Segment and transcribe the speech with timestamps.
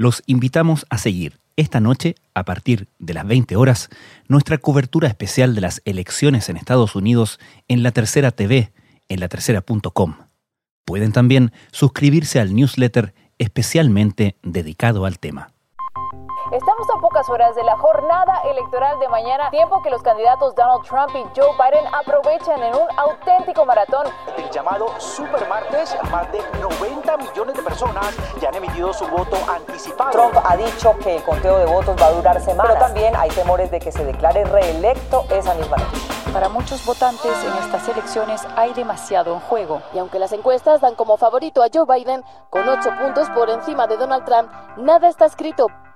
[0.00, 3.90] Los invitamos a seguir esta noche, a partir de las 20 horas,
[4.28, 7.38] nuestra cobertura especial de las elecciones en Estados Unidos
[7.68, 8.72] en la Tercera TV,
[9.10, 10.14] en latercera.com.
[10.86, 15.52] Pueden también suscribirse al newsletter especialmente dedicado al tema.
[17.10, 21.26] Pocas horas de la jornada electoral de mañana, tiempo que los candidatos Donald Trump y
[21.36, 24.06] Joe Biden aprovechan en un auténtico maratón.
[24.36, 29.36] El llamado Super Martes, más de 90 millones de personas ya han emitido su voto
[29.48, 30.12] anticipado.
[30.12, 33.30] Trump ha dicho que el conteo de votos va a durar semanas, pero también hay
[33.30, 35.98] temores de que se declare reelecto esa misma noche.
[36.32, 39.82] Para muchos votantes en estas elecciones hay demasiado en juego.
[39.92, 43.88] Y aunque las encuestas dan como favorito a Joe Biden, con 8 puntos por encima
[43.88, 45.66] de Donald Trump, nada está escrito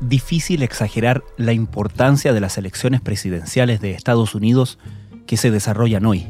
[0.00, 4.78] difícil exagerar la importancia de las elecciones presidenciales de Estados Unidos
[5.26, 6.26] que se desarrollan hoy,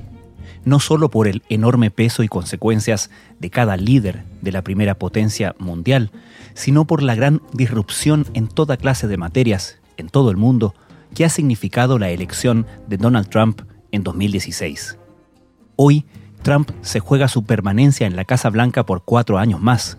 [0.65, 5.55] no solo por el enorme peso y consecuencias de cada líder de la primera potencia
[5.59, 6.11] mundial,
[6.55, 10.75] sino por la gran disrupción en toda clase de materias en todo el mundo
[11.15, 14.99] que ha significado la elección de Donald Trump en 2016.
[15.77, 16.07] Hoy,
[16.43, 19.99] Trump se juega su permanencia en la Casa Blanca por cuatro años más.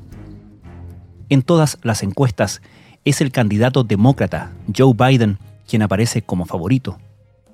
[1.29, 2.61] En todas las encuestas,
[3.09, 6.97] es el candidato demócrata, Joe Biden, quien aparece como favorito.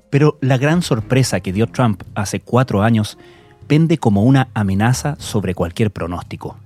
[0.09, 3.17] Pero la gran sorpresa que dio Trump hace cuatro años
[3.67, 6.57] pende como una amenaza sobre cualquier pronóstico.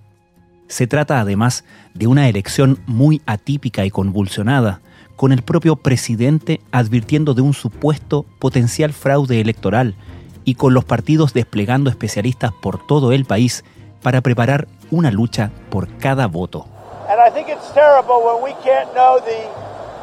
[0.67, 4.81] Se trata además de una elección muy atípica y convulsionada,
[5.15, 9.95] con el propio presidente advirtiendo de un supuesto potencial fraude electoral
[10.45, 13.63] y con los partidos desplegando especialistas por todo el país
[14.01, 16.67] para preparar una lucha por cada voto.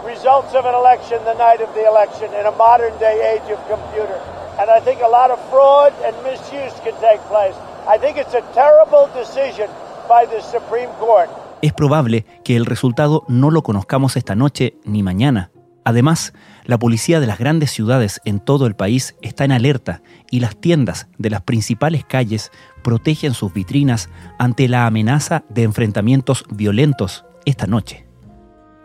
[0.06, 3.58] Results of an election the night of the election in a modern day age of
[3.68, 4.18] computer.
[4.58, 7.54] And I think a lot of fraud and misuse can take place.
[7.86, 9.68] I think it's a terrible decision
[10.08, 11.28] by the Supreme Court.
[11.62, 15.50] Es probable que el resultado no lo conozcamos esta noche ni mañana.
[15.84, 16.32] Además,
[16.66, 20.56] la policía de las grandes ciudades en todo el país está en alerta y las
[20.56, 22.50] tiendas de las principales calles
[22.82, 28.06] protegen sus vitrinas ante la amenaza de enfrentamientos violentos esta noche.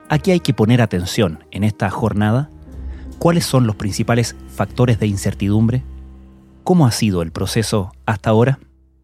[0.09, 2.50] Aquí hay que poner atención en esta jornada.
[3.18, 5.84] ¿Cuáles son los principales factores de incertidumbre?
[6.64, 8.59] ¿Cómo ha sido el proceso hasta ahora?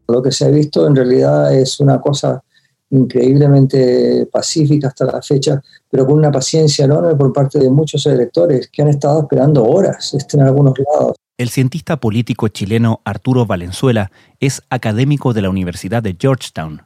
[0.08, 2.44] Lo que se ha visto en realidad es una cosa
[2.90, 8.70] increíblemente pacífica hasta la fecha, pero con una paciencia enorme por parte de muchos electores
[8.72, 11.16] que han estado esperando horas en algunos lados.
[11.38, 16.82] El cientista político chileno Arturo Valenzuela es académico de la Universidad de Georgetown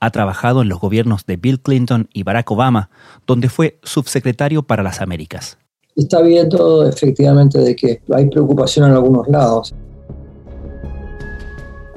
[0.00, 2.90] ha trabajado en los gobiernos de Bill Clinton y Barack Obama,
[3.26, 5.58] donde fue subsecretario para las Américas.
[5.96, 9.74] Está viendo efectivamente de que hay preocupación en algunos lados.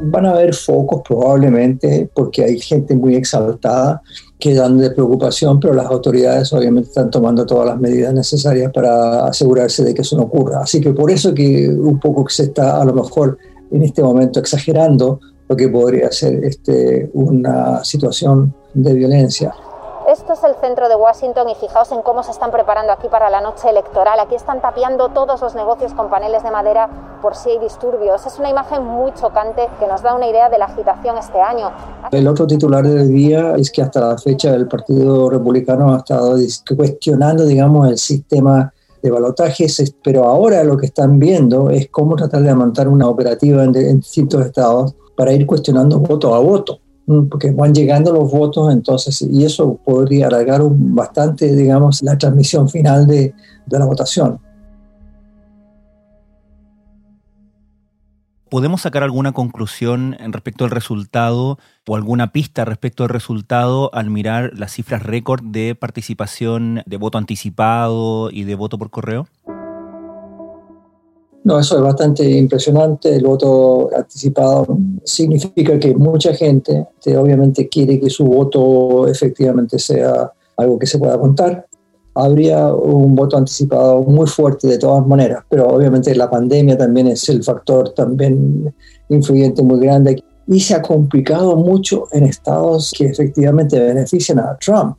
[0.04, 4.02] Van a haber focos probablemente porque hay gente muy exaltada
[4.40, 9.26] que dan de preocupación, pero las autoridades obviamente están tomando todas las medidas necesarias para
[9.28, 10.62] asegurarse de que eso no ocurra.
[10.62, 13.38] Así que por eso que un poco se está a lo mejor
[13.72, 19.54] en este momento exagerando lo que podría ser este, una situación de violencia.
[20.32, 23.30] Esto es el centro de Washington y fijaos en cómo se están preparando aquí para
[23.30, 24.18] la noche electoral.
[24.18, 28.26] Aquí están tapiando todos los negocios con paneles de madera por si hay disturbios.
[28.26, 31.72] Es una imagen muy chocante que nos da una idea de la agitación este año.
[32.14, 36.38] El otro titular del día es que hasta la fecha el Partido Republicano ha estado
[36.78, 38.72] cuestionando, digamos, el sistema
[39.04, 43.66] de balotajes, pero ahora lo que están viendo es cómo tratar de montar una operativa
[43.66, 46.80] en distintos estados para ir cuestionando voto a voto,
[47.30, 53.08] porque van llegando los votos, entonces, y eso podría alargar bastante, digamos, la transmisión final
[53.08, 53.34] de,
[53.66, 54.40] de la votación.
[58.52, 61.58] ¿Podemos sacar alguna conclusión respecto al resultado
[61.88, 67.18] o alguna pista respecto al resultado al mirar las cifras récord de participación de voto
[67.18, 69.26] anticipado y de voto por correo?
[71.44, 73.16] No, eso es bastante impresionante.
[73.16, 80.78] El voto anticipado significa que mucha gente obviamente quiere que su voto efectivamente sea algo
[80.78, 81.68] que se pueda contar.
[82.14, 87.28] Habría un voto anticipado muy fuerte de todas maneras, pero obviamente la pandemia también es
[87.30, 88.74] el factor también
[89.10, 94.98] influyente muy grande y se ha complicado mucho en estados que efectivamente benefician a Trump.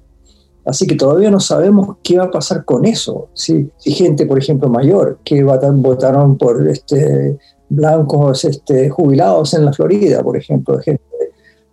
[0.65, 3.29] Así que todavía no sabemos qué va a pasar con eso.
[3.35, 7.37] Si, si gente, por ejemplo, mayor, que votaron por este,
[7.69, 11.03] blancos este, jubilados en la Florida, por ejemplo, gente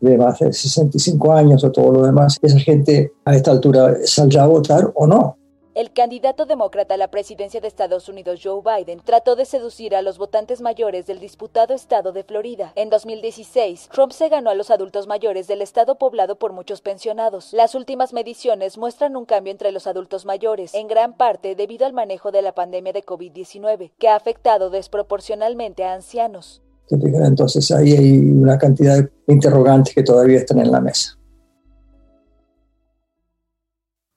[0.02, 4.44] de más de 65 años o todo lo demás, esa gente a esta altura saldrá
[4.44, 5.38] a votar o no.
[5.80, 10.02] El candidato demócrata a la presidencia de Estados Unidos, Joe Biden, trató de seducir a
[10.02, 12.74] los votantes mayores del disputado estado de Florida.
[12.76, 17.54] En 2016, Trump se ganó a los adultos mayores del estado poblado por muchos pensionados.
[17.54, 21.94] Las últimas mediciones muestran un cambio entre los adultos mayores, en gran parte debido al
[21.94, 26.62] manejo de la pandemia de COVID-19, que ha afectado desproporcionalmente a ancianos.
[26.90, 31.19] Entonces ahí hay una cantidad de interrogantes que todavía están en la mesa.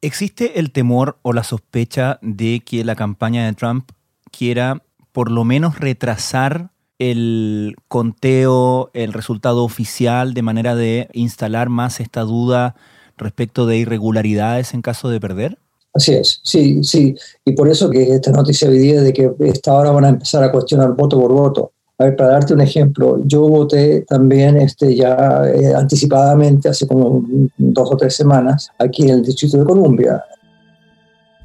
[0.05, 3.89] ¿Existe el temor o la sospecha de que la campaña de Trump
[4.37, 4.83] quiera
[5.13, 12.23] por lo menos retrasar el conteo, el resultado oficial, de manera de instalar más esta
[12.23, 12.75] duda
[13.17, 15.61] respecto de irregularidades en caso de perder?
[15.95, 17.15] Así es, sí, sí.
[17.45, 20.43] Y por eso que esta noticia hoy día de que esta hora van a empezar
[20.43, 21.73] a cuestionar voto por voto.
[21.99, 27.23] A ver, para darte un ejemplo, yo voté también este, ya eh, anticipadamente, hace como
[27.57, 30.25] dos o tres semanas, aquí en el Distrito de Columbia.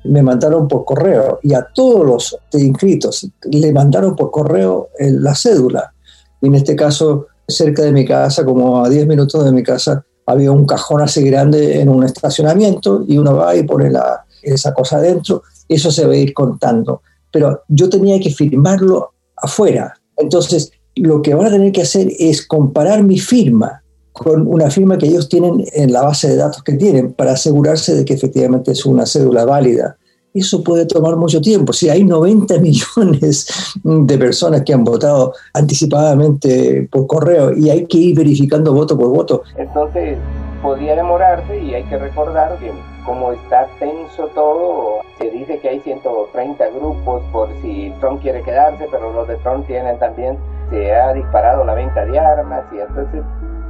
[0.06, 5.36] Me mandaron por correo y a todos los inscritos le mandaron por correo eh, la
[5.36, 5.94] cédula.
[6.42, 10.06] Y en este caso, cerca de mi casa, como a 10 minutos de mi casa,
[10.26, 14.74] había un cajón así grande en un estacionamiento y uno va y pone la, esa
[14.74, 17.02] cosa adentro, eso se va a ir contando.
[17.32, 22.46] Pero yo tenía que firmarlo afuera, entonces, lo que van a tener que hacer es
[22.46, 23.84] comparar mi firma
[24.14, 27.94] con una firma que ellos tienen en la base de datos que tienen para asegurarse
[27.94, 29.96] de que efectivamente es una cédula válida.
[30.34, 31.72] Eso puede tomar mucho tiempo.
[31.72, 33.48] Si hay 90 millones
[33.84, 39.10] de personas que han votado anticipadamente por correo y hay que ir verificando voto por
[39.10, 39.44] voto.
[39.56, 40.18] Entonces,
[40.62, 42.72] podría demorarse y hay que recordar que
[43.06, 48.88] como está tenso todo, se dice que hay 130 grupos por si Trump quiere quedarse,
[48.92, 50.38] pero los de Trump tienen también,
[50.70, 53.22] se ha disparado la venta de armas y entonces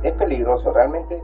[0.04, 1.22] es peligroso realmente.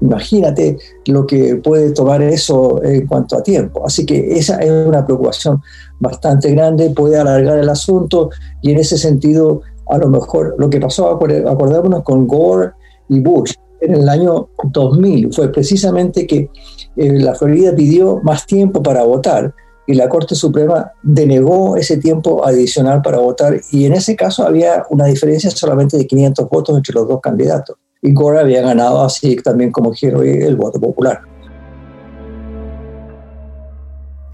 [0.00, 0.76] Imagínate
[1.06, 3.86] lo que puede tomar eso en cuanto a tiempo.
[3.86, 5.62] Así que esa es una preocupación
[5.98, 8.28] bastante grande, puede alargar el asunto
[8.60, 12.72] y en ese sentido, a lo mejor lo que pasó, acordémonos con Gore
[13.08, 13.54] y Bush,
[13.84, 16.50] en el año 2000 fue precisamente que
[16.96, 19.54] eh, la Florida pidió más tiempo para votar
[19.86, 24.84] y la Corte Suprema denegó ese tiempo adicional para votar y en ese caso había
[24.90, 27.76] una diferencia solamente de 500 votos entre los dos candidatos.
[28.00, 31.20] Y Gore había ganado así también como quiero el voto popular.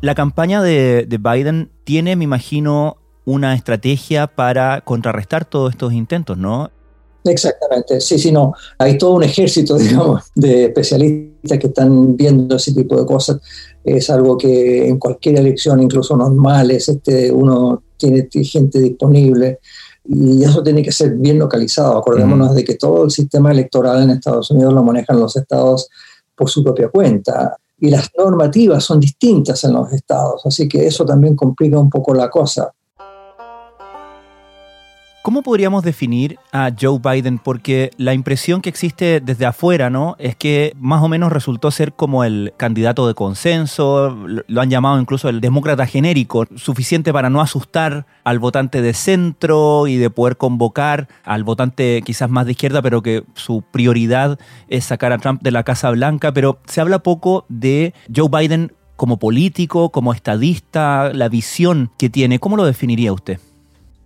[0.00, 6.38] La campaña de, de Biden tiene, me imagino, una estrategia para contrarrestar todos estos intentos,
[6.38, 6.70] ¿no?
[7.24, 8.54] Exactamente, sí, sí, no.
[8.78, 13.40] Hay todo un ejército, digamos, de especialistas que están viendo ese tipo de cosas.
[13.84, 19.58] Es algo que en cualquier elección, incluso normal, este, uno tiene gente disponible
[20.04, 21.96] y eso tiene que ser bien localizado.
[21.96, 25.88] Acordémonos de que todo el sistema electoral en Estados Unidos lo manejan los estados
[26.34, 31.04] por su propia cuenta y las normativas son distintas en los estados, así que eso
[31.04, 32.70] también complica un poco la cosa.
[35.22, 37.38] ¿Cómo podríamos definir a Joe Biden?
[37.38, 40.16] Porque la impresión que existe desde afuera, ¿no?
[40.18, 44.98] Es que más o menos resultó ser como el candidato de consenso, lo han llamado
[44.98, 50.38] incluso el demócrata genérico, suficiente para no asustar al votante de centro y de poder
[50.38, 55.42] convocar al votante quizás más de izquierda, pero que su prioridad es sacar a Trump
[55.42, 56.32] de la Casa Blanca.
[56.32, 62.38] Pero se habla poco de Joe Biden como político, como estadista, la visión que tiene.
[62.38, 63.38] ¿Cómo lo definiría usted?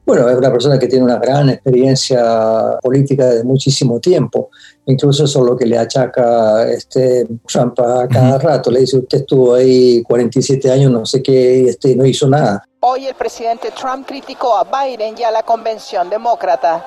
[0.07, 4.51] Bueno, es una persona que tiene una gran experiencia política de muchísimo tiempo.
[4.85, 8.71] Incluso eso es lo que le achaca este Trump a cada rato.
[8.71, 12.63] Le dice, usted estuvo ahí 47 años, no sé qué, y este, no hizo nada.
[12.81, 16.85] Hoy el presidente Trump criticó a Biden y a la convención demócrata.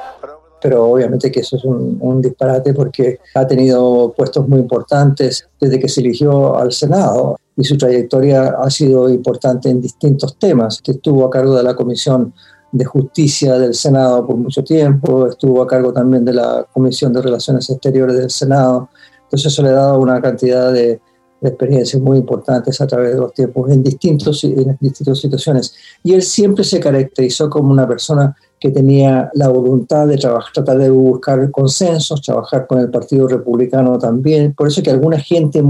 [0.61, 5.79] Pero obviamente que eso es un, un disparate porque ha tenido puestos muy importantes desde
[5.79, 10.81] que se eligió al Senado y su trayectoria ha sido importante en distintos temas.
[10.85, 12.33] Estuvo a cargo de la Comisión
[12.71, 17.21] de Justicia del Senado por mucho tiempo, estuvo a cargo también de la Comisión de
[17.21, 18.89] Relaciones Exteriores del Senado,
[19.23, 20.99] entonces eso le ha dado una cantidad de,
[21.39, 25.75] experiencias muy importantes a través de los tiempos en, distintos, en distintas situaciones.
[26.03, 30.79] Y él siempre se caracterizó como una persona que tenía la voluntad de trabajar, tratar
[30.79, 34.53] de buscar consensos, trabajar con el Partido Republicano también.
[34.53, 35.63] Por eso que alguna gente,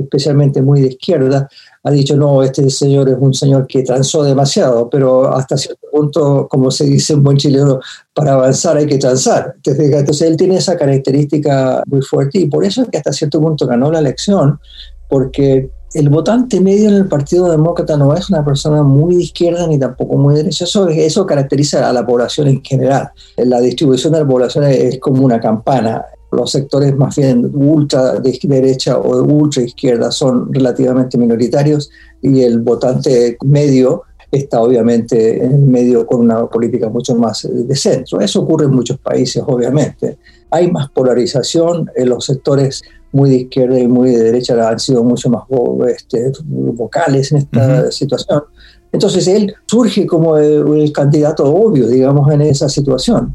[0.00, 1.48] especialmente muy de izquierda,
[1.82, 6.46] ha dicho, no, este señor es un señor que transó demasiado, pero hasta cierto punto,
[6.48, 7.80] como se dice en buen chileno,
[8.14, 9.54] para avanzar hay que transar.
[9.64, 13.66] Entonces él tiene esa característica muy fuerte y por eso es que hasta cierto punto
[13.66, 14.60] ganó la elección,
[15.08, 19.66] porque el votante medio en el Partido Demócrata no es una persona muy de izquierda
[19.66, 20.64] ni tampoco muy derecha.
[20.64, 23.10] Eso, eso caracteriza a la población en general.
[23.36, 26.04] La distribución de la población es como una campana.
[26.32, 31.90] Los sectores más bien ultra de derecha o de ultra izquierda son relativamente minoritarios
[32.22, 38.20] y el votante medio está obviamente en medio con una política mucho más de centro.
[38.20, 40.18] Eso ocurre en muchos países, obviamente.
[40.50, 42.82] Hay más polarización en los sectores
[43.12, 45.42] muy de izquierda y muy de derecha han sido mucho más
[45.88, 48.42] este, vocales en esta situación.
[48.92, 53.34] Entonces él surge como el, candidato obvio, digamos, en esa situación.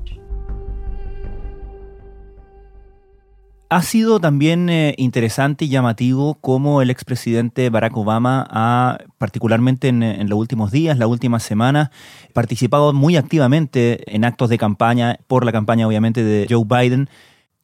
[3.68, 10.04] Ha sido también eh, interesante y llamativo cómo el expresidente Barack Obama ha, particularmente en,
[10.04, 11.92] en, los últimos días, la última semana,
[12.34, 17.10] participado muy activamente en actos de campaña, por la campaña obviamente de Joe Biden,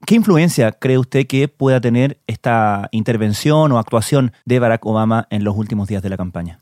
[0.05, 5.43] ¿Qué influencia cree usted que pueda tener esta intervención o actuación de Barack Obama en
[5.43, 6.60] los últimos días de la campaña?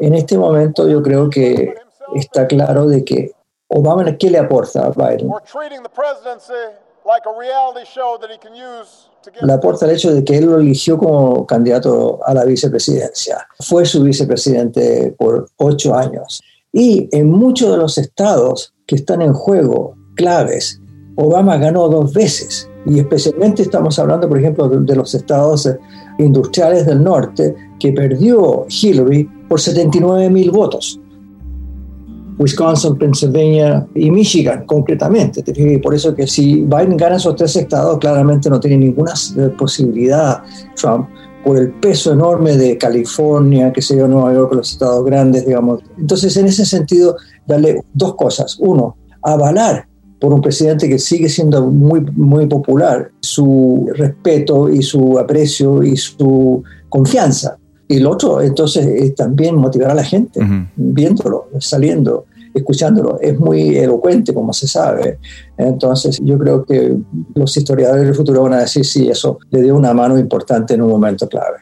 [0.00, 1.74] En este momento yo creo que
[2.14, 3.32] está claro de que
[3.68, 5.30] Obama, ¿qué le aporta a Biden?
[9.42, 13.46] Le aporta el hecho de que él lo eligió como candidato a la vicepresidencia.
[13.60, 16.40] Fue su vicepresidente por ocho años.
[16.72, 20.80] Y en muchos de los estados que están en juego, claves,
[21.16, 25.68] Obama ganó dos veces, y especialmente estamos hablando, por ejemplo, de, los estados
[26.18, 31.00] industriales del norte, que perdió Hillary por 79 mil votos.
[32.38, 35.42] Wisconsin, Pennsylvania y Michigan, concretamente.
[35.82, 39.12] Por eso que si Biden gana esos tres estados, claramente no tiene ninguna
[39.58, 40.42] posibilidad
[40.74, 41.08] Trump
[41.44, 45.80] por el peso enorme de California, que se yo, Nueva York, los estados grandes, digamos.
[45.96, 47.16] Entonces, en ese sentido,
[47.46, 48.56] darle dos cosas.
[48.58, 49.86] Uno, avalar
[50.20, 55.96] por un presidente que sigue siendo muy, muy popular, su respeto y su aprecio y
[55.96, 57.58] su confianza.
[57.88, 60.40] Y el otro, entonces, es también motivar a la gente,
[60.74, 63.20] viéndolo, saliendo, escuchándolo.
[63.20, 65.18] Es muy elocuente, como se sabe.
[65.56, 66.96] Entonces, yo creo que
[67.34, 70.82] los historiadores del futuro van a decir si eso le dio una mano importante en
[70.82, 71.58] un momento clave.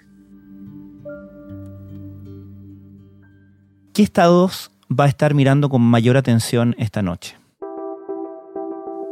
[3.93, 7.37] ¿Qué estados va a estar mirando con mayor atención esta noche?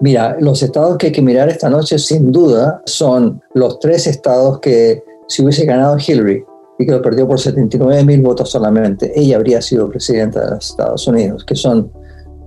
[0.00, 4.58] Mira, los estados que hay que mirar esta noche sin duda son los tres estados
[4.58, 6.44] que si hubiese ganado Hillary
[6.78, 10.70] y que lo perdió por 79 mil votos solamente, ella habría sido presidenta de los
[10.70, 11.90] Estados Unidos, que son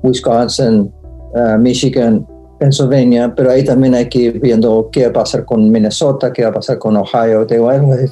[0.04, 0.92] Wisconsin,
[1.34, 2.26] uh, Michigan
[2.58, 6.44] Pennsylvania, pero ahí también hay que ir viendo qué va a pasar con Minnesota, qué
[6.44, 7.46] va a pasar con Ohio,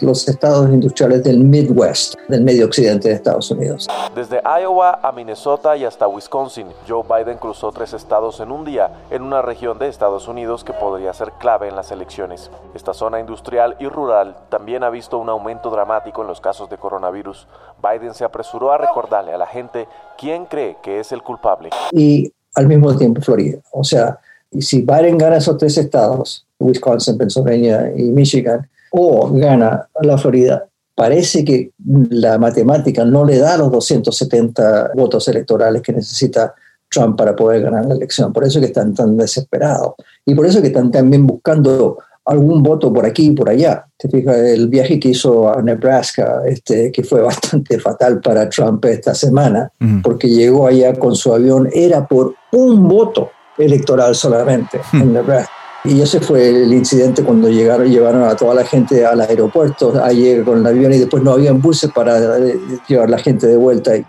[0.02, 3.88] los estados industriales del Midwest, del medio occidente de Estados Unidos.
[4.16, 8.90] Desde Iowa a Minnesota y hasta Wisconsin, Joe Biden cruzó tres estados en un día
[9.10, 12.52] en una región de Estados Unidos que podría ser clave en las elecciones.
[12.76, 16.78] Esta zona industrial y rural también ha visto un aumento dramático en los casos de
[16.78, 17.48] coronavirus.
[17.82, 21.70] Biden se apresuró a recordarle a la gente quién cree que es el culpable.
[21.92, 23.60] Y al mismo tiempo Florida.
[23.72, 24.20] O sea,
[24.54, 30.66] y si Biden gana esos tres estados, Wisconsin, Pennsylvania y Michigan, o gana la Florida,
[30.96, 31.72] parece que
[32.10, 36.54] la matemática no le da los 270 votos electorales que necesita
[36.90, 38.32] Trump para poder ganar la elección.
[38.32, 39.94] Por eso que están tan desesperados.
[40.26, 43.86] Y por eso que están también buscando algún voto por aquí y por allá.
[43.98, 48.86] Te fijas, el viaje que hizo a Nebraska, este, que fue bastante fatal para Trump
[48.86, 49.72] esta semana,
[50.04, 55.02] porque llegó allá con su avión, era por un voto electoral solamente hmm.
[55.02, 55.52] en Nebraska.
[55.86, 60.44] Y ese fue el incidente cuando llegaron, llevaron a toda la gente al aeropuerto, ayer
[60.46, 62.58] con el avión y después no habían buses para eh,
[62.88, 63.98] llevar la gente de vuelta.
[63.98, 64.06] Y,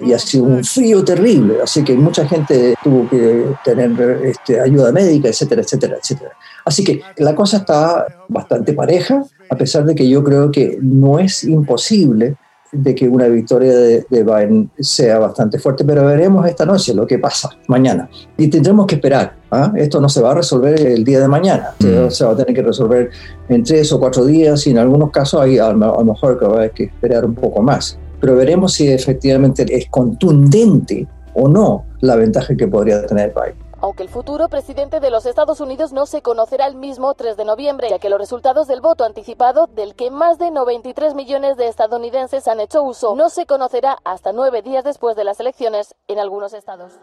[0.00, 4.92] y ha sido un frío terrible, así que mucha gente tuvo que tener este, ayuda
[4.92, 6.32] médica, etcétera, etcétera, etcétera.
[6.64, 11.18] Así que la cosa está bastante pareja, a pesar de que yo creo que no
[11.18, 12.36] es imposible
[12.72, 17.18] de que una victoria de, Biden sea bastante fuerte, pero veremos esta noche lo que
[17.18, 18.08] pasa mañana.
[18.36, 19.34] Y tendremos que esperar.
[19.50, 19.72] ¿ah?
[19.76, 22.10] Esto no se va a resolver el día de mañana, mm.
[22.10, 23.10] se va a tener que resolver
[23.48, 26.52] en tres o cuatro días y en algunos casos hay, a, lo mejor que va
[26.52, 27.98] a haber que esperar un poco más.
[28.20, 34.02] Pero veremos si efectivamente es contundente o no la ventaja que podría tener Biden aunque
[34.02, 37.88] el futuro presidente de los Estados Unidos no se conocerá el mismo 3 de noviembre,
[37.90, 42.48] ya que los resultados del voto anticipado, del que más de 93 millones de estadounidenses
[42.48, 46.52] han hecho uso, no se conocerá hasta nueve días después de las elecciones en algunos
[46.52, 46.94] estados.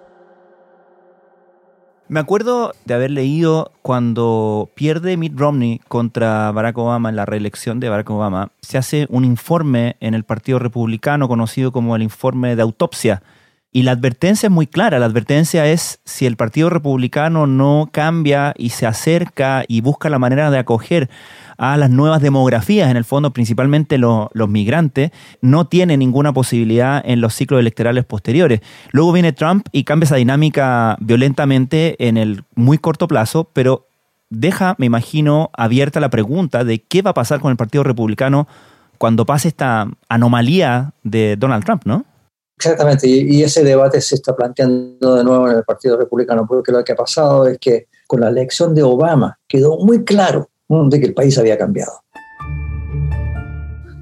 [2.08, 7.80] Me acuerdo de haber leído cuando pierde Mitt Romney contra Barack Obama en la reelección
[7.80, 12.56] de Barack Obama, se hace un informe en el Partido Republicano conocido como el informe
[12.56, 13.24] de autopsia
[13.76, 15.00] Y la advertencia es muy clara.
[15.00, 20.18] La advertencia es si el Partido Republicano no cambia y se acerca y busca la
[20.18, 21.10] manera de acoger
[21.58, 27.20] a las nuevas demografías, en el fondo principalmente los migrantes, no tiene ninguna posibilidad en
[27.20, 28.62] los ciclos electorales posteriores.
[28.92, 33.90] Luego viene Trump y cambia esa dinámica violentamente en el muy corto plazo, pero
[34.30, 38.48] deja, me imagino, abierta la pregunta de qué va a pasar con el Partido Republicano
[38.98, 42.06] cuando pase esta anomalía de Donald Trump, ¿no?
[42.58, 46.84] Exactamente, y, ese debate se está planteando de nuevo en el Partido Republicano, porque lo
[46.84, 51.06] que ha pasado es que con la elección de Obama quedó muy claro de que
[51.06, 52.05] el país había cambiado.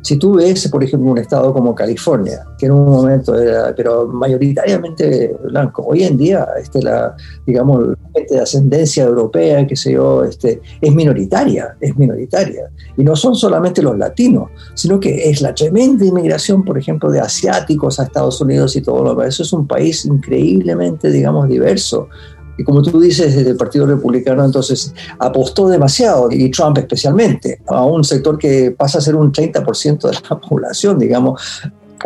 [0.04, 4.06] Si tú ves, por ejemplo, un estado como California, que en un momento era, pero
[4.08, 7.16] mayoritariamente blanco, hoy en día, este, la,
[7.48, 12.70] digamos, gente de ascendencia europea, que sé yo, este, es minoritaria, es minoritaria.
[12.98, 17.22] Y no son solamente los latinos, sino que es la tremenda inmigración, por ejemplo, de
[17.22, 19.28] asiáticos a Estados Unidos y todo lo demás.
[19.28, 22.10] Eso es un país increíblemente, digamos, diverso.
[22.58, 27.84] Y como tú dices, desde el Partido Republicano entonces apostó demasiado, y Trump especialmente, a
[27.86, 31.42] un sector que pasa a ser un 30% de la población, digamos,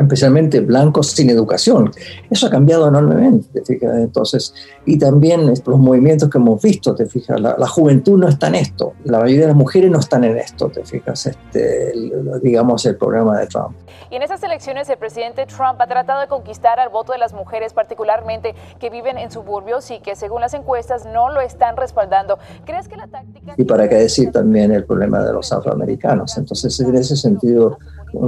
[0.04, 1.92] especialmente blancos sin educación.
[2.30, 3.96] Eso ha cambiado enormemente, ¿te fijas?
[3.98, 4.54] Entonces,
[4.86, 7.40] y también los movimientos que hemos visto, ¿te fijas?
[7.40, 10.70] La, juventud no está en esto, la mayoría de las mujeres no están en esto,
[10.70, 11.28] ¿te fijas?
[11.28, 11.94] Este,
[12.42, 13.76] digamos, el programa de Trump.
[14.10, 17.34] Y en esas elecciones el presidente Trump ha tratado de conquistar al voto de las
[17.34, 22.40] mujeres, particularmente que viven en suburbios y que según las encuestas no lo están respaldando.
[22.66, 23.56] ¿Crees que la táctica...
[23.58, 26.38] Y para qué decir también el problema de los afroamericanos.
[26.38, 27.78] Entonces, en ese sentido,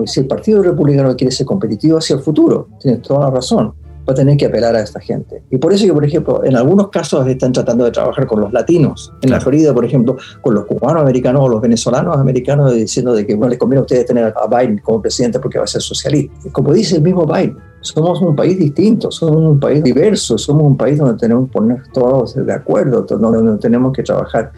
[0.05, 3.74] si el Partido Republicano quiere ser competitivo hacia el futuro, tienes toda la razón,
[4.10, 5.43] va a tener que apelar a esta gente.
[5.51, 8.51] Y por eso que, por ejemplo, en algunos casos están tratando de trabajar con los
[8.51, 9.13] latinos.
[9.22, 13.25] En la Florida, por ejemplo, con los cubanos americanos o los venezolanos americanos, diciendo de
[13.25, 15.81] que no les conviene a ustedes tener a Biden como presidente porque va a ser
[15.81, 16.34] socialista.
[16.51, 20.75] Como dice el mismo Biden, somos un país distinto, somos un país diverso, somos un
[20.75, 24.51] país donde tenemos que poner todos de acuerdo, donde tenemos que trabajar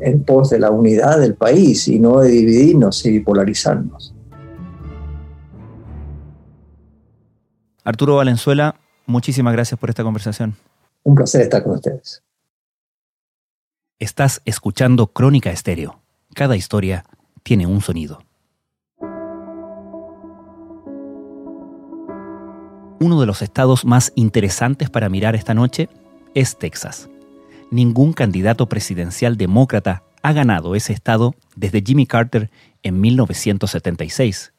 [0.00, 4.14] en pos de la unidad del país y no de dividirnos y polarizarnos.
[7.88, 8.74] Arturo Valenzuela,
[9.06, 10.56] muchísimas gracias por esta conversación.
[11.04, 12.22] Un placer estar con ustedes.
[13.98, 15.98] Estás escuchando Crónica Estéreo.
[16.34, 17.06] Cada historia
[17.42, 18.18] tiene un sonido.
[23.00, 25.88] Uno de los estados más interesantes para mirar esta noche
[26.34, 27.08] es Texas.
[27.70, 32.50] Ningún candidato presidencial demócrata ha ganado ese estado desde Jimmy Carter
[32.82, 34.52] en 1976.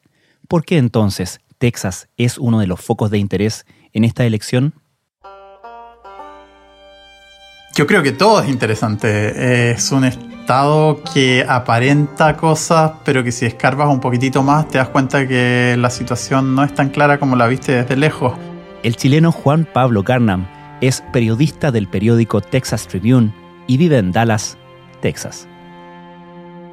[0.48, 4.74] ¿Por qué entonces Texas es uno de los focos de interés en esta elección?
[7.76, 9.72] Yo creo que todo es interesante.
[9.72, 14.90] Es un estado que aparenta cosas, pero que si escarbas un poquitito más te das
[14.90, 18.34] cuenta que la situación no es tan clara como la viste desde lejos.
[18.82, 20.48] El chileno Juan Pablo Garnam
[20.82, 23.34] es periodista del periódico Texas Tribune
[23.68, 24.58] y vive en Dallas,
[25.02, 25.48] Texas.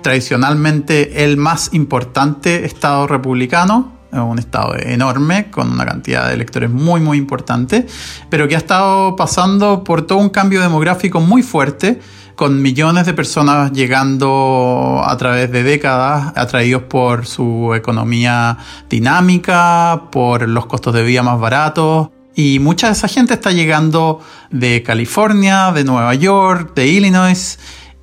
[0.02, 7.00] Tradicionalmente el más importante estado republicano, un estado enorme, con una cantidad de electores muy,
[7.00, 7.86] muy importante,
[8.30, 12.00] pero que ha estado pasando por todo un cambio demográfico muy fuerte,
[12.36, 18.58] con millones de personas llegando a través de décadas, atraídos por su economía
[18.90, 22.10] dinámica, por los costos de vida más baratos.
[22.34, 27.58] Y mucha de esa gente está llegando de California, de Nueva York, de Illinois.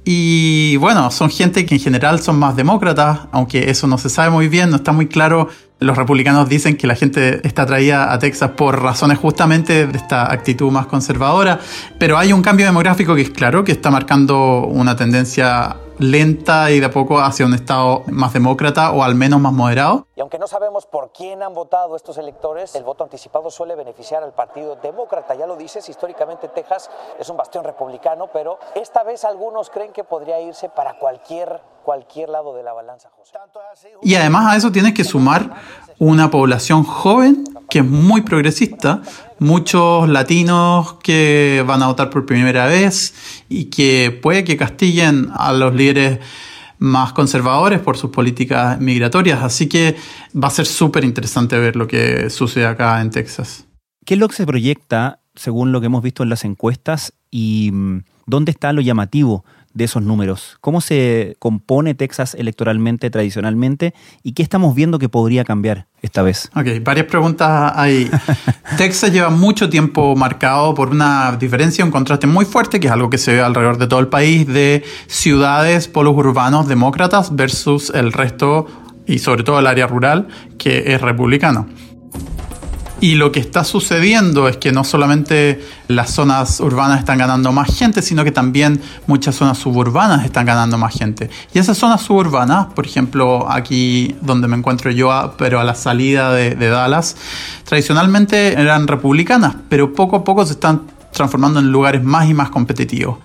[0.06, 4.30] Y bueno, son gente que en general son más demócratas, aunque eso no se sabe
[4.32, 5.48] muy bien, no está muy claro.
[5.80, 10.32] Los republicanos dicen que la gente está atraída a Texas por razones justamente de esta
[10.32, 11.60] actitud más conservadora,
[12.00, 16.79] pero hay un cambio demográfico que es claro, que está marcando una tendencia lenta y
[16.79, 20.08] de a poco hacia un Estado más demócrata o al menos más moderado.
[20.15, 24.23] Y aunque no sabemos por quién han votado estos electores, el voto anticipado suele beneficiar
[24.23, 25.36] al Partido Demócrata.
[25.36, 30.03] Ya lo dices, históricamente Texas es un bastión republicano, pero esta vez algunos creen que
[30.03, 33.38] podría irse para cualquier, cualquier lado de la balanza, José.
[34.01, 35.51] Y además a eso tienes que sumar
[35.99, 39.01] una población joven que es muy progresista,
[39.43, 43.13] muchos latinos que van a votar por primera vez
[43.49, 46.19] y que puede que castillen a los líderes
[46.79, 49.43] más conservadores por sus políticas migratorias.
[49.43, 49.95] Así que
[50.36, 53.67] va a ser súper interesante ver lo que sucede acá en Texas.
[54.06, 57.69] ¿Qué es lo que se proyecta, según lo que hemos visto en las encuestas, y
[57.71, 60.57] mm, dónde está lo llamativo de esos números?
[60.62, 66.49] ¿Cómo se compone Texas electoralmente tradicionalmente y qué estamos viendo que podría cambiar esta vez?
[66.55, 68.09] Ok, varias preguntas ahí.
[68.77, 73.09] Texas lleva mucho tiempo marcado por una diferencia, un contraste muy fuerte, que es algo
[73.09, 78.12] que se ve alrededor de todo el país, de ciudades, polos urbanos demócratas versus el
[78.13, 78.67] resto
[79.05, 81.67] y sobre todo el área rural, que es republicano.
[83.04, 87.78] Y lo que está sucediendo es que no solamente las zonas urbanas están ganando más
[87.78, 91.30] gente, sino que también muchas zonas suburbanas están ganando más gente.
[91.54, 96.32] Y esas zonas suburbanas, por ejemplo, aquí donde me encuentro yo, pero a la salida
[96.32, 97.18] de, de Dallas,
[97.66, 102.52] tradicionalmente eran republicanas, pero poco a poco se están transformando en lugares más y más
[102.52, 103.18] competitivos.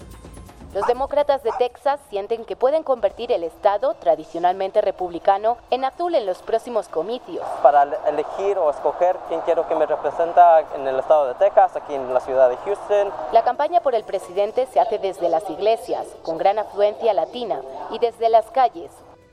[0.74, 6.26] Los demócratas de Texas sienten que pueden convertir el estado, tradicionalmente republicano, en azul en
[6.26, 7.42] los próximos comicios.
[7.62, 11.94] Para elegir o escoger quién quiero que me representa en el estado de Texas, aquí
[11.94, 13.10] en la ciudad de Houston.
[13.32, 17.98] La campaña por el presidente se hace desde las iglesias, con gran afluencia latina, y
[17.98, 18.90] desde las calles,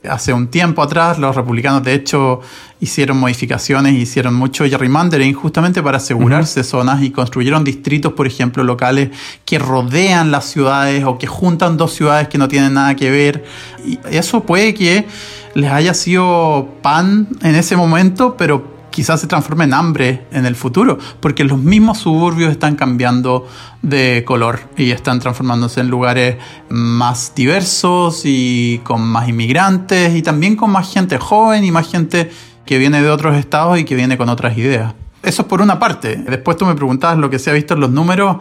[0.09, 2.41] Hace un tiempo atrás los republicanos de hecho
[2.79, 9.09] hicieron modificaciones, hicieron mucho gerrymandering justamente para asegurarse zonas y construyeron distritos, por ejemplo, locales
[9.45, 13.45] que rodean las ciudades o que juntan dos ciudades que no tienen nada que ver.
[13.85, 15.07] Y eso puede que
[15.53, 20.55] les haya sido pan en ese momento, pero quizás se transforme en hambre en el
[20.55, 23.45] futuro, porque los mismos suburbios están cambiando
[23.81, 26.37] de color y están transformándose en lugares
[26.69, 32.31] más diversos y con más inmigrantes y también con más gente joven y más gente
[32.65, 34.93] que viene de otros estados y que viene con otras ideas.
[35.21, 36.15] Eso es por una parte.
[36.15, 38.37] Después tú me preguntabas lo que se ha visto en los números.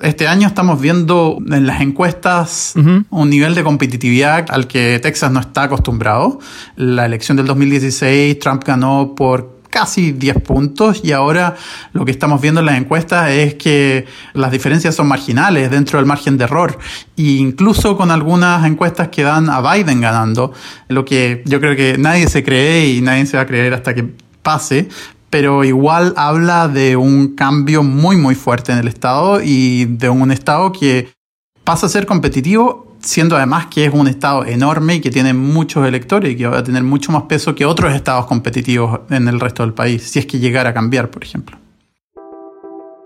[0.00, 2.72] Este año estamos viendo en las encuestas
[3.10, 6.38] un nivel de competitividad al que Texas no está acostumbrado.
[6.76, 11.56] La elección del 2016, Trump ganó por casi 10 puntos y ahora
[11.92, 16.06] lo que estamos viendo en las encuestas es que las diferencias son marginales dentro del
[16.06, 16.78] margen de error.
[17.16, 20.52] E incluso con algunas encuestas que dan a Biden ganando,
[20.88, 23.94] lo que yo creo que nadie se cree y nadie se va a creer hasta
[23.94, 24.04] que
[24.42, 24.88] pase,
[25.30, 30.30] pero igual habla de un cambio muy muy fuerte en el estado y de un
[30.32, 31.12] estado que
[31.64, 35.86] pasa a ser competitivo siendo además que es un estado enorme y que tiene muchos
[35.86, 39.40] electores y que va a tener mucho más peso que otros estados competitivos en el
[39.40, 41.56] resto del país, si es que llegara a cambiar, por ejemplo.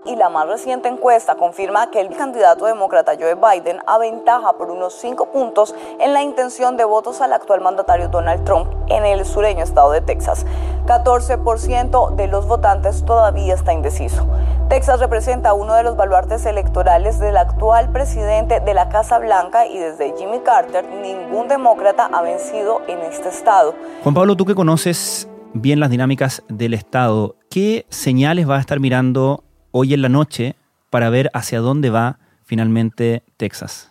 [0.05, 4.95] Y la más reciente encuesta confirma que el candidato demócrata Joe Biden aventaja por unos
[4.95, 9.63] 5 puntos en la intención de votos al actual mandatario Donald Trump en el sureño
[9.63, 10.45] estado de Texas.
[10.87, 14.27] 14% de los votantes todavía está indeciso.
[14.67, 19.77] Texas representa uno de los baluartes electorales del actual presidente de la Casa Blanca y
[19.77, 23.73] desde Jimmy Carter ningún demócrata ha vencido en este estado.
[24.03, 28.81] Juan Pablo, tú que conoces bien las dinámicas del estado, ¿qué señales va a estar
[28.81, 30.55] mirando hoy en la noche
[30.89, 33.89] para ver hacia dónde va finalmente Texas?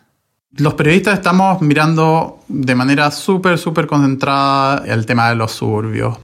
[0.55, 6.17] Los periodistas estamos mirando de manera súper, súper concentrada el tema de los suburbios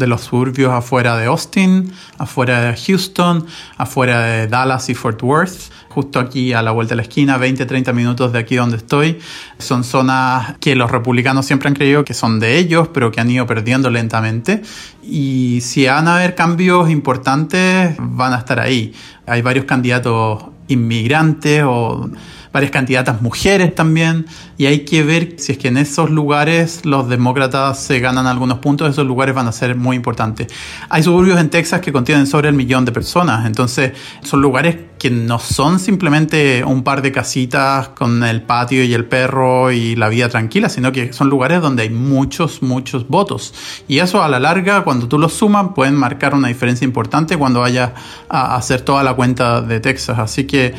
[0.00, 5.70] de los suburbios afuera de Austin, afuera de Houston, afuera de Dallas y Fort Worth,
[5.90, 9.20] justo aquí a la vuelta de la esquina, 20, 30 minutos de aquí donde estoy.
[9.58, 13.30] Son zonas que los republicanos siempre han creído que son de ellos, pero que han
[13.30, 14.62] ido perdiendo lentamente.
[15.02, 18.92] Y si van a haber cambios importantes, van a estar ahí.
[19.26, 22.10] Hay varios candidatos inmigrantes o
[22.52, 24.26] varias candidatas mujeres también,
[24.58, 28.58] y hay que ver si es que en esos lugares los demócratas se ganan algunos
[28.58, 30.48] puntos, esos lugares van a ser muy importantes.
[30.88, 35.10] Hay suburbios en Texas que contienen sobre el millón de personas, entonces son lugares que
[35.10, 40.10] no son simplemente un par de casitas con el patio y el perro y la
[40.10, 43.54] vida tranquila, sino que son lugares donde hay muchos, muchos votos.
[43.88, 47.60] Y eso a la larga, cuando tú los sumas, pueden marcar una diferencia importante cuando
[47.60, 47.94] vaya
[48.28, 50.18] a hacer toda la cuenta de Texas.
[50.18, 50.74] Así que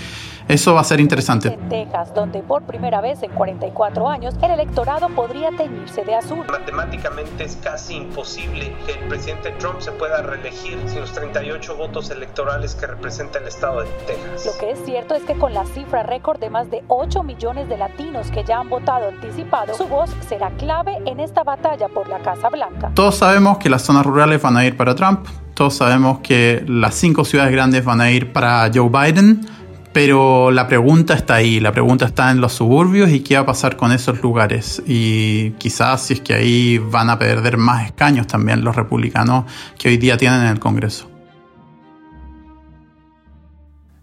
[0.51, 1.47] eso va a ser interesante.
[1.47, 6.45] En Texas, donde por primera vez en 44 años el electorado podría teñirse de azul.
[6.49, 12.09] Matemáticamente es casi imposible que el presidente Trump se pueda reelegir sin los 38 votos
[12.09, 14.45] electorales que representa el estado de Texas.
[14.45, 17.69] Lo que es cierto es que con la cifra récord de más de 8 millones
[17.69, 22.09] de latinos que ya han votado anticipado, su voz será clave en esta batalla por
[22.09, 22.91] la Casa Blanca.
[22.93, 26.95] Todos sabemos que las zonas rurales van a ir para Trump, todos sabemos que las
[26.95, 29.45] cinco ciudades grandes van a ir para Joe Biden
[29.93, 33.45] pero la pregunta está ahí, la pregunta está en los suburbios y qué va a
[33.45, 34.81] pasar con esos lugares.
[34.87, 39.45] Y quizás si es que ahí van a perder más escaños también los republicanos
[39.77, 41.09] que hoy día tienen en el Congreso.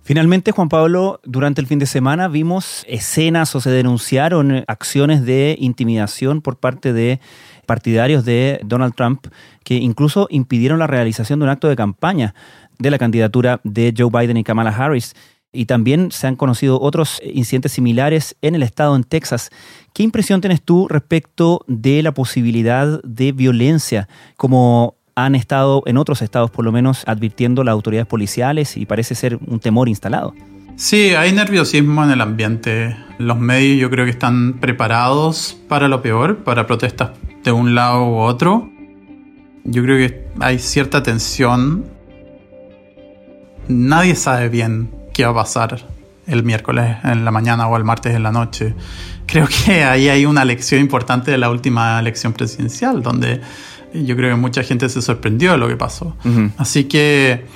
[0.02, 5.54] Finalmente, Juan Pablo, durante el fin de semana vimos escenas o se denunciaron acciones de
[5.58, 7.20] intimidación por parte de
[7.66, 9.26] partidarios de Donald Trump
[9.64, 12.34] que incluso impidieron la realización de un acto de campaña
[12.78, 15.14] de la candidatura de Joe Biden y Kamala Harris
[15.52, 19.50] y también se han conocido otros incidentes similares en el estado en Texas.
[19.94, 26.22] ¿Qué impresión tienes tú respecto de la posibilidad de violencia como han estado en otros
[26.22, 30.34] estados por lo menos advirtiendo las autoridades policiales y parece ser un temor instalado?
[30.76, 32.96] Sí, hay nerviosismo en el ambiente.
[33.18, 37.10] Los medios yo creo que están preparados para lo peor, para protestas
[37.42, 38.70] de un lado u otro
[39.70, 41.84] yo creo que hay cierta tensión.
[43.68, 45.84] Nadie sabe bien qué va a pasar
[46.28, 48.72] el miércoles en la mañana o el martes en la noche.
[49.26, 53.40] Creo que ahí hay una lección importante de la última elección presidencial, donde
[53.92, 56.14] yo creo que mucha gente se sorprendió de lo que pasó.
[56.56, 57.46] Así que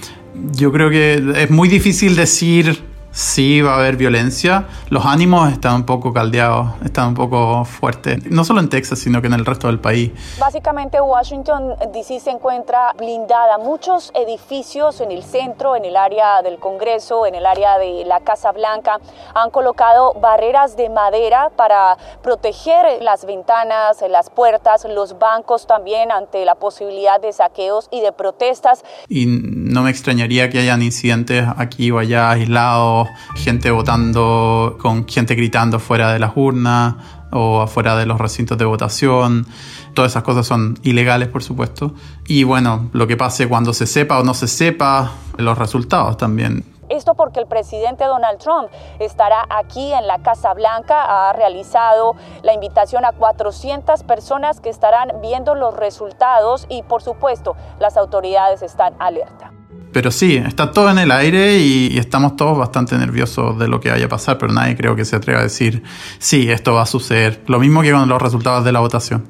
[0.54, 4.66] yo creo que es muy difícil decir sí va a haber violencia.
[4.88, 9.20] Los ánimos están un poco caldeados, están un poco fuertes, no solo en Texas, sino
[9.20, 10.10] que en el resto del país.
[10.38, 13.58] Básicamente Washington DC se encuentra blindada.
[13.58, 18.20] Muchos edificios en el centro, en el área del Congreso, en el área de la
[18.20, 18.98] Casa Blanca,
[19.34, 26.44] han colocado barreras de madera para proteger las ventanas, las puertas, los bancos también ante
[26.44, 28.84] la posibilidad de saqueos y de protestas.
[29.08, 33.01] Y no me extrañaría que hayan incidentes aquí o allá aislados
[33.34, 36.94] gente votando con gente gritando fuera de las urnas
[37.32, 39.46] o afuera de los recintos de votación.
[39.94, 41.94] Todas esas cosas son ilegales, por supuesto.
[42.26, 46.64] Y bueno, lo que pase cuando se sepa o no se sepa, los resultados también.
[46.88, 52.52] Esto porque el presidente Donald Trump estará aquí en la Casa Blanca, ha realizado la
[52.52, 58.94] invitación a 400 personas que estarán viendo los resultados y por supuesto las autoridades están
[58.98, 59.52] alerta.
[59.92, 63.90] Pero sí, está todo en el aire y, estamos todos bastante nerviosos de lo que
[63.90, 65.82] vaya a pasar, pero nadie creo que se atreva a decir,
[66.18, 67.42] sí, esto va a suceder.
[67.46, 69.24] Lo mismo que con los resultados de la votación.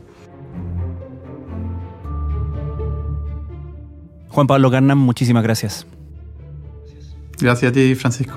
[4.28, 5.86] Juan Pablo Garnam, muchísimas gracias.
[7.38, 8.36] Gracias a ti, Francisco.